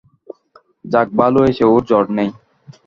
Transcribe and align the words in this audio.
যাক 0.85 1.07
ভালো 1.19 1.37
হয়েছে 1.43 1.63
ওর 1.65 1.81
জ্বর 1.89 2.05
নেই। 2.17 2.29